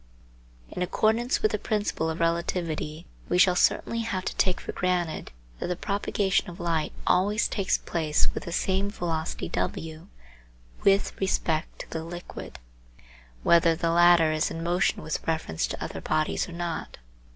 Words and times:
In 0.71 0.81
accordance 0.81 1.43
with 1.43 1.51
the 1.51 1.59
principle 1.59 2.09
of 2.09 2.19
relativity 2.19 3.05
we 3.29 3.37
shall 3.37 3.55
certainly 3.55 3.99
have 3.99 4.25
to 4.25 4.35
take 4.35 4.59
for 4.59 4.71
granted 4.71 5.29
that 5.59 5.67
the 5.67 5.75
propagation 5.75 6.49
of 6.49 6.59
light 6.59 6.91
always 7.05 7.47
takes 7.47 7.77
place 7.77 8.27
with 8.33 8.45
the 8.45 8.51
same 8.51 8.89
velocity 8.89 9.47
w 9.49 10.07
with 10.83 11.13
respect 11.21 11.77
to 11.81 11.89
the 11.91 12.03
liquid, 12.03 12.57
whether 13.43 13.75
the 13.75 13.91
latter 13.91 14.31
is 14.31 14.49
in 14.49 14.63
motion 14.63 15.03
with 15.03 15.27
reference 15.27 15.67
to 15.67 15.83
other 15.83 16.01
bodies 16.01 16.49
or 16.49 16.53
not. 16.53 16.97